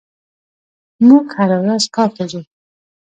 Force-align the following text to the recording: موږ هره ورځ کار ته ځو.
موږ 1.07 1.25
هره 1.37 1.57
ورځ 1.63 1.83
کار 1.95 2.09
ته 2.17 2.23
ځو. 2.31 2.41